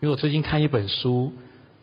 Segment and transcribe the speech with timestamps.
[0.00, 1.32] 因为我最近看一本书，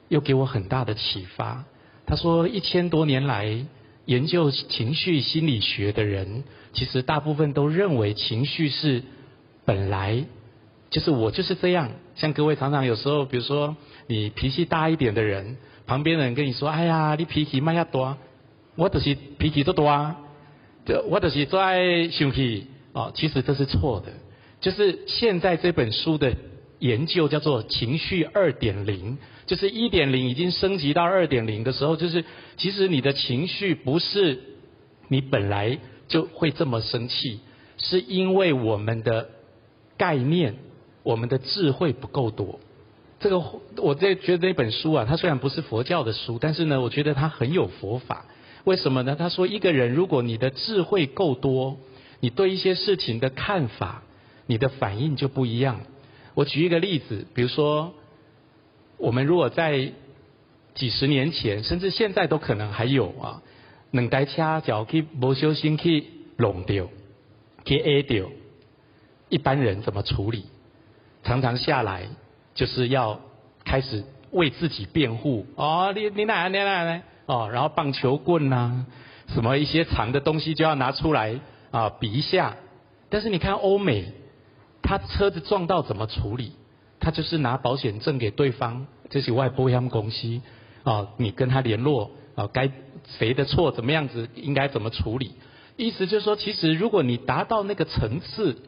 [0.07, 1.65] 又给我很大的启发。
[2.05, 3.65] 他说，一千多年来
[4.05, 9.03] 研究情绪心理学的人，其实大部分都认为情绪是
[9.65, 10.25] 本来
[10.89, 11.89] 就是我就是这样。
[12.15, 13.75] 像各位常常有时候，比如说
[14.07, 15.57] 你脾气大一点的人，
[15.87, 18.17] 旁边的人跟你说：“哎呀，你脾气蛮要多，
[18.75, 20.17] 我就是脾气都多啊，
[20.85, 24.13] 这我就是最爱生气。”哦，其实这是错的。
[24.61, 26.35] 就是现在这本书的
[26.83, 32.25] 研究叫做情绪二点零，就是一点零已经升级到二点零的时候，就是
[32.57, 34.41] 其实你的情绪不是
[35.07, 35.79] 你本来
[36.09, 37.39] 就会这么生气，
[37.77, 39.29] 是因为我们的
[39.97, 40.55] 概念、
[41.03, 42.59] 我们的智慧不够多。
[43.21, 43.41] 这个
[43.77, 48.25] 我在觉得这本书啊，它虽然不是佛教的书，但是呢，我觉得它很有佛法。
[48.65, 49.15] 为什么呢？
[49.17, 51.77] 他说，一个人如果你的智慧够多，
[52.19, 54.03] 你对一些事情的看法。
[54.45, 55.79] 你的反应就不一样。
[56.35, 57.93] 我举一个例子，比如说，
[58.97, 59.91] 我们如果在
[60.73, 63.43] 几十年前，甚至现在都可能还有啊，
[63.91, 66.05] 两台车脚去不小心去
[66.37, 66.87] 弄掉，
[67.65, 68.25] 去 A 掉，
[69.29, 70.45] 一般人怎么处理？
[71.23, 72.07] 常常下来
[72.55, 73.19] 就是要
[73.63, 75.45] 开始为自己辩护。
[75.55, 77.03] 哦，你你哪你哪呢？
[77.27, 78.85] 哦，然后棒球棍呐、啊，
[79.35, 82.57] 什么一些长的东西就要拿出来啊比一下。
[83.09, 84.11] 但是你看欧美。
[84.93, 86.51] 他车子撞到怎么处理？
[86.99, 90.39] 他就是拿保险证给对方，这是外保险公司
[90.83, 92.69] 啊，你跟他联络啊，该
[93.17, 95.31] 谁的错怎么样子，应该怎么处理？
[95.77, 98.61] 意思就是说，其实如果你达到那个层次，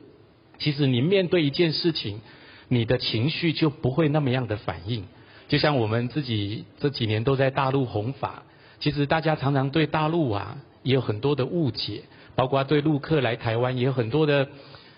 [0.58, 2.22] 其实你面对一件事情，
[2.70, 5.06] 你的情绪就不会那么样的反应。
[5.48, 8.42] 就像我们自己这几年都在大陆弘法，
[8.80, 12.02] 其实大家常常对大陆啊也有很多的误解，
[12.34, 14.48] 包括对陆客来台湾也有很多的。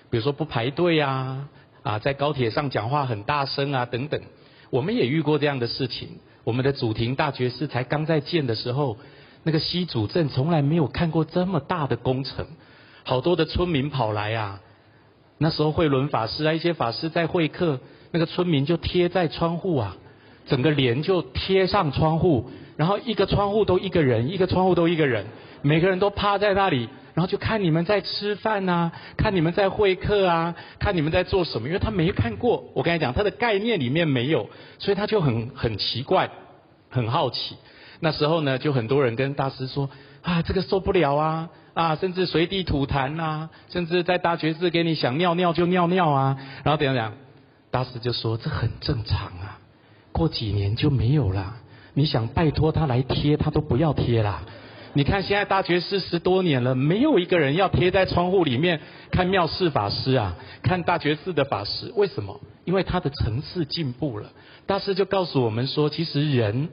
[0.10, 1.50] 比如说不排队啊，
[1.84, 4.22] 啊，在高铁上讲话很大声啊，等等，
[4.70, 6.20] 我们也遇过这样的事情。
[6.44, 8.98] 我们的祖庭大觉寺才刚在建的时候，
[9.44, 12.48] 那个西主镇从来没有看过这么大的工程，
[13.04, 14.62] 好多的村民跑来啊。
[15.40, 17.80] 那时候慧伦法师啊，一些法师在会客，
[18.12, 19.98] 那个村民就贴在窗户啊，
[20.48, 25.26] 整个帘就贴上窗户，然后一个窗户都一个人，一个窗户都一个人，
[25.62, 26.90] 每个人都趴在那里。
[27.14, 32.64] 然后就看你们在吃饭呐、啊，看你们在会客啊，看你们在做什么，因为他没看过。
[32.76, 34.48] 我跟你讲，他的概念里面没有，
[34.78, 36.30] 所以他就很很奇怪，
[36.92, 37.56] 很好奇。
[38.02, 39.90] 那时候呢，就很多人跟大师说
[40.22, 46.38] 啊，这个受不了啊啊，甚至随地吐痰呐、啊，甚至在大觉寺给你想尿尿就尿尿啊。
[46.64, 47.14] 然后怎样讲？
[47.72, 49.58] 大师就说这很正常啊，
[50.18, 51.58] 过几年就没有了。
[51.94, 54.42] 你想拜托他来贴，他都不要贴啦。
[54.94, 58.80] 你看，现在大觉寺十多年了，没有一个人要贴在窗户里面
[59.12, 61.94] 看妙事法师啊，看大觉寺的法师。
[61.96, 62.40] 为什么？
[62.66, 64.32] 因为他的层次进步了。
[64.66, 66.70] 大师就告诉我们说，其实人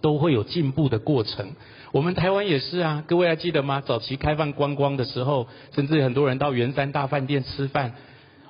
[0.00, 1.54] 都会有进步的过程。
[1.90, 3.82] 我们台湾也是啊，各位还记得吗？
[3.84, 7.94] 早期开放观光的时候，甚至很多人到圆山大饭店吃饭，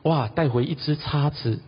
[0.03, 1.61] 哇，带回一只叉子，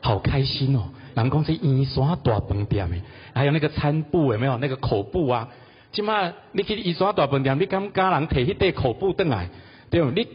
[0.00, 0.88] 好开心哦。
[1.14, 3.02] 人讲这医山大饭店诶，
[3.34, 4.58] 还有那个餐布有没有？
[4.58, 5.48] 那个口布啊。
[5.92, 9.48] 即马你去医山大饭店，你敢敢人摕迄块口布转来？
[9.90, 10.10] 对不？
[10.10, 10.26] 你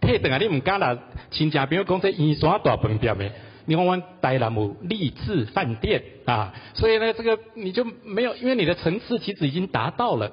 [0.00, 0.96] 摕转来，你唔敢啦。
[1.30, 3.30] 亲戚朋友讲这医山大饭店的，
[3.64, 10.30] 你看阮台南有励志饭店啊，所以呢，这个你就没有，因为你的层次其实已经达到了，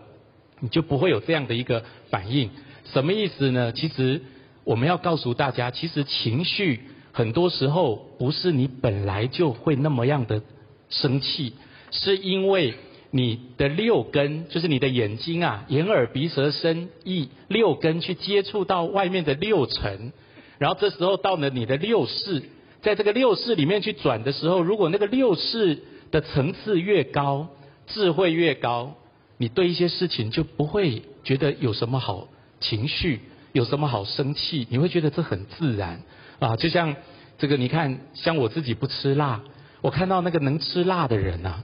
[0.60, 2.52] 你就不会有这样的一个反应。
[2.86, 3.72] 什么意思呢？
[3.72, 4.22] 其实
[4.64, 6.82] 我们要告诉大家，其实情绪
[7.18, 10.44] 很多时候不是你本来就会那么样的
[10.90, 11.54] 生气，
[11.90, 12.76] 是因为。
[13.10, 20.12] 你的六根就是你的眼睛啊，眼耳鼻舌身意六根去接触到外面的六尘，
[20.58, 22.44] 然后这时候到了你的六识，
[22.82, 27.48] 在这个六识里面去转的时候，如果那个六识的层次越高，
[27.88, 28.96] 智慧越高，
[29.38, 32.28] 你对一些事情就不会觉得有什么好
[32.60, 33.22] 情绪，
[33.54, 36.02] 有什么好生气，你会觉得这很自然
[36.40, 36.56] 啊。
[36.56, 36.96] 就像
[37.38, 39.42] 这个，你看，像我自己不吃辣，
[39.82, 41.64] 我看到那个能吃辣的人啊。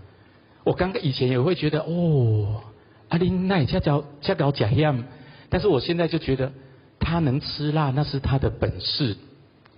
[0.63, 2.63] 我刚刚以前也会觉得哦，
[3.09, 5.03] 阿林奈恰叫恰搞假样，
[5.49, 6.53] 但是我现在就觉得
[6.99, 9.17] 他能吃辣那是他的本事，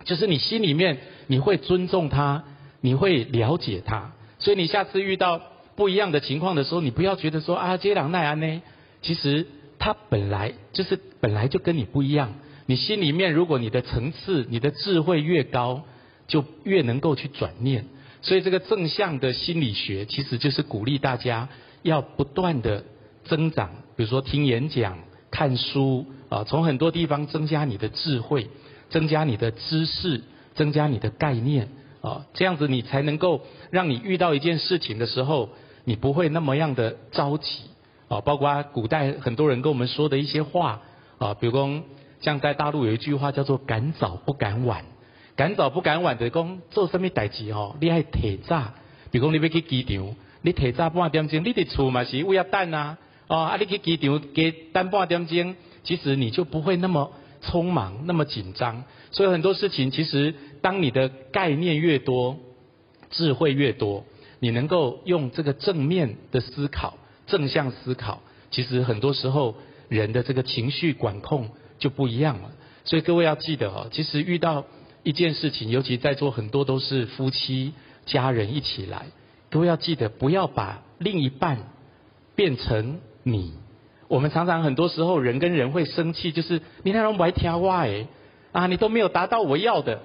[0.04, 2.44] 就是你心里面你会尊重他，
[2.82, 5.42] 你会了解他，所以你下次遇到
[5.76, 8.62] 不一样的情况的时候，你不要觉得说啊接朗奈安呢，
[9.02, 9.48] 其实
[9.80, 15.84] 他本来就是本来就跟你不一样，你心里面如果你的层次、你的智慧越高，
[16.28, 17.86] 就越能够去转念。
[18.22, 21.48] 所以这个正向的心理学，其实就是鼓励大家
[21.84, 22.84] 要不断的
[23.26, 24.98] 增长，比如说听演讲、
[25.30, 28.50] 看书啊，从很多地方增加你的智慧，
[28.90, 30.24] 增加你的知识，
[30.56, 31.70] 增加你的概念
[32.02, 35.50] 啊，这样子你才能够让你遇到一件事情的时候，
[35.84, 37.60] 你不会那么样的着急
[38.08, 38.22] 啊。
[38.22, 40.82] 包括古代很多人跟我们说的一些话
[41.20, 41.84] 啊，比如说
[42.26, 44.84] 像在大陆有一句话叫做“赶早不赶晚”，
[45.38, 48.74] 赶早不赶晚的讲做什么代志哦，你爱提早，
[49.12, 57.12] 比如说你要去机场，你提早半点钟，你的厝嘛是为了等啊，哦啊你去机场给等半点钟，其实你就不会那么
[57.44, 58.86] 匆忙，那么紧张。
[59.12, 60.34] 所以很多事情，其实
[60.64, 62.38] 当你的概念越多，
[63.12, 64.04] 智慧越多，
[64.40, 69.56] 你能够用这个正面的思考、正向思考，其实很多时候
[69.90, 72.52] 人的这个情绪管控就不一样了。
[72.84, 74.66] 所以各位要记得哦，其实遇到
[75.04, 77.74] 一件事情，尤其在座很多都是夫妻、
[78.06, 79.08] 家人一起来，
[79.50, 81.60] 各位要记得不要把另一半
[82.36, 83.54] 变成你。
[84.08, 88.08] 我们常常很多时候人跟人会生气，就是你那种白听话诶。
[88.52, 90.00] 啊，你都没有达到我要的，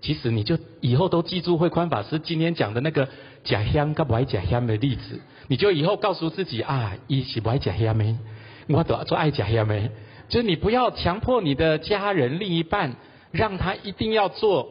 [0.00, 3.08] 其实你就以后都记住慧宽法师今天讲的那个
[3.42, 8.16] 假香跟不爱假香的例子，你就以后告诉自己啊，一起不爱假香没，
[8.68, 9.90] 我都做爱假香没，
[10.28, 12.96] 就是你不要强迫你的家人另一半，
[13.32, 14.68] 让他一定要做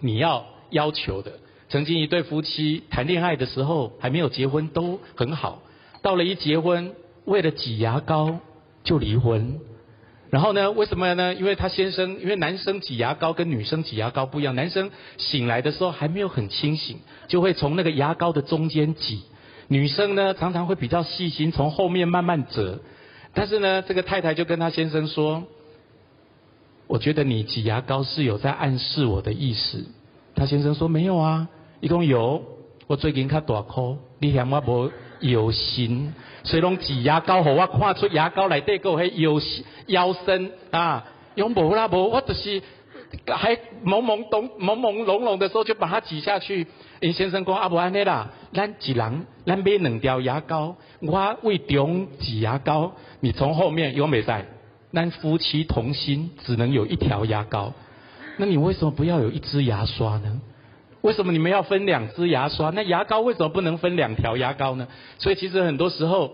[0.00, 1.32] 你要要求的。
[1.68, 5.62] 曾经一对夫妻谈恋爱的时候还没有结婚都很好，
[6.02, 6.94] 到了一结婚，
[7.24, 8.38] 为了挤牙膏
[8.84, 9.60] 就离婚。
[10.30, 10.72] 然后呢？
[10.72, 11.32] 为什么呢？
[11.34, 16.98] 因为他先生，因为男生挤牙膏跟女生挤牙膏不一样，男生醒来的时候还没有很清醒，
[17.28, 19.18] 就会从那个牙膏的中间挤；
[19.68, 22.80] 女生呢，常常会比较细心，从后面慢慢折。
[23.34, 25.44] 但是呢，这个太太就跟他先生说
[26.86, 29.84] ：“我觉得你挤牙膏是有在暗示我的意思。”
[30.36, 31.48] 他先生说：“没有啊，
[31.80, 32.42] 一共有。
[32.86, 34.90] 我最近较大颗，你嫌我无。”
[35.20, 39.40] 有心，所以拢挤牙膏，互我看出牙膏内底个迄腰
[39.86, 42.60] 腰身啊，用无啦无，我就是
[43.28, 46.66] 还懵懵懂懵懵胧胧的时候就把它挤下去。
[47.00, 54.46] 林先生讲啊，无安尼啦，咱一人咱买两条牙膏，我为中挤牙膏，你从后面有没在？
[54.92, 57.72] 咱夫妻同心，只能有一条牙膏，
[58.36, 60.40] 那你为什么不要有一支牙刷呢？
[61.00, 62.70] 为什么你们要分两支牙刷？
[62.70, 64.88] 那牙膏为什么不能分两条牙膏呢？
[65.18, 66.32] 所以其实很多时候，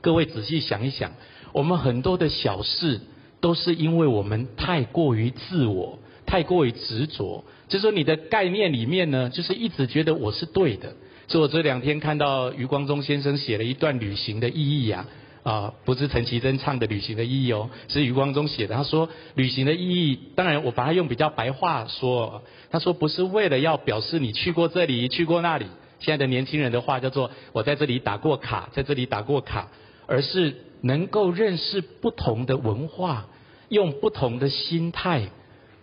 [0.00, 1.12] 各位仔细想一想，
[1.52, 3.00] 我们很多的小事
[3.40, 7.44] 都是因为我们太过于自我，太过于执着。
[7.68, 10.92] 就是说你的概念里面呢，就是一直觉得我是对的。
[11.32, 15.06] 是我这两天看到余光中先生写了一段旅行的意义呀。
[15.44, 18.76] 啊，不是陈绮贞唱的《旅行的意义》哦，是余光中写的。
[18.76, 25.64] 他说，旅行的意义，当然我把它用比较白话说，他说不是为了要表示你去过这里，去过那里。
[25.98, 29.68] 现在的年轻人的话叫做我在这里打过卡，在这里打过卡，
[30.06, 33.26] 而是能够认识不同的文化，
[33.68, 35.30] 用不同的心态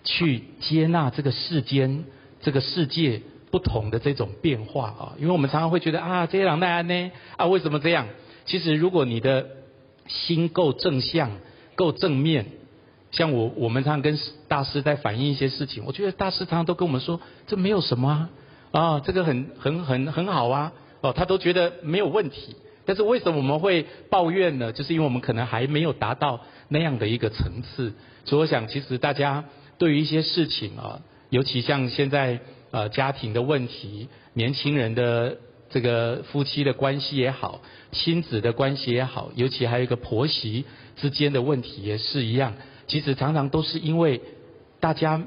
[0.05, 2.05] 去接纳这个世间、
[2.39, 5.13] 这个世界不同的这种变化啊。
[5.17, 8.07] 因为我们常常会觉得啊，这些人那样呢，啊，为什么这样？
[8.45, 9.47] 其实，如果你的
[10.07, 11.31] 心够正向、
[11.75, 12.47] 够正面，
[13.11, 15.83] 像我，我们常常跟大师在反映一些事情。
[15.85, 18.29] 我觉得大师常常都跟我们说，这没有什么啊，
[18.71, 22.55] 啊，这个很、很、很、很好啊，哦，他都觉得没有问题。
[22.85, 24.71] 但是为什么我们会抱怨呢？
[24.71, 27.93] 就是因为我们可能还没有达到那样的一个层次。
[28.25, 29.45] 所以我想，其实大家
[29.77, 32.39] 对于一些事情啊，尤其像现在
[32.71, 35.37] 呃家庭的问题、年轻人的。
[35.71, 42.55] 这个夫妻的关系也好，亲子的关系也好，尤其还有一个婆媳之间的问题也是一样。
[42.87, 44.19] 其实常常都是因为
[44.79, 45.23] 大家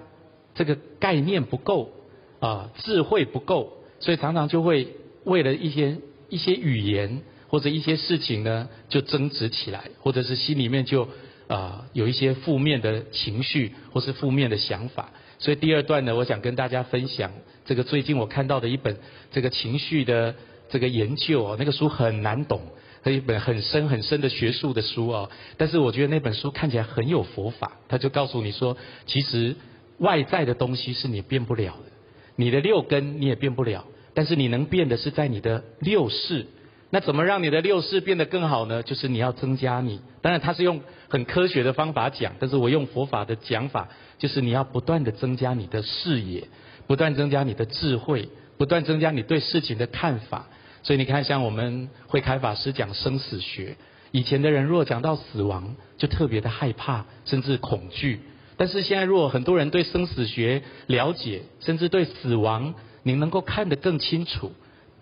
[0.57, 1.93] 这个概念不够
[2.41, 4.89] 啊，智慧不够，所以常常就会
[5.23, 11.09] 为了一些一些语言或者一些事情呢，就争执起来，或者是心里面就
[11.47, 15.13] 啊有一些负面的情绪或是负面的想法。
[15.43, 17.33] 所以第二段呢，我想跟大家分享
[17.65, 18.97] 这个最近我看到的一本
[19.33, 20.37] 这个情绪的
[20.69, 22.61] 这个研究哦，那个书很难懂，
[23.03, 25.29] 是一本很深很深的学术的书哦。
[25.57, 29.57] 但是我觉得那本书看起来很有佛法，他就告诉你说，其实
[29.99, 31.91] 外在的东西是你变不了的，
[32.37, 33.85] 你的六根你也变不了，
[34.15, 36.47] 但是你能变的是在你的六识。
[36.95, 38.83] 那怎么让你的六识变得更好呢？
[38.83, 43.89] 就是你要增加你，当然他是用很科学的方法讲，但是我用佛法的讲法。
[44.19, 46.49] 就是你要不断的增加你的视野，
[46.87, 50.47] 不断增加你的智慧，不断增加你对事情的看法。
[50.83, 53.77] 所以你看，像我们会开法师讲生死学，
[54.11, 58.21] 以前的人如果讲到死亡，就特别的害怕，甚至恐惧。
[58.59, 64.53] 但是现在，如果很多人对生死学了解，甚至对死亡，你能够看得更清楚，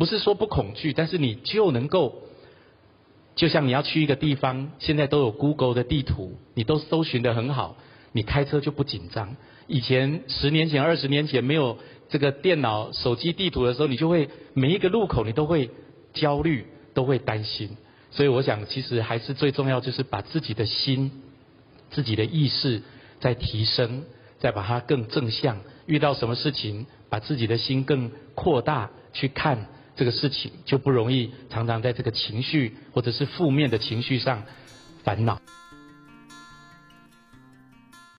[0.01, 2.23] 不是说不恐惧，但是你就能够，
[3.37, 7.77] 就像你要去一个地方，现在都有 Google 的地图，你都搜寻得很好。
[8.13, 9.37] 你开车就不紧张。
[9.67, 11.77] 以前十年前、二十年前没有
[12.09, 15.69] 这个电脑、手机地图的时候，你就会每一个路口你都会
[16.15, 16.65] 焦虑，
[16.95, 17.77] 都会担心。
[18.11, 21.11] 所以我想，其实还是最重要，就是把自己的心、
[21.91, 22.81] 自己的意识
[23.21, 24.05] 再提升，
[24.39, 25.61] 再把它更正向。
[25.85, 29.67] 遇到什么事情，把自己的心更扩大去看
[30.01, 34.43] 这个事情，就不容易常常在这个情绪或者是负面的情绪上
[35.05, 35.39] 烦恼。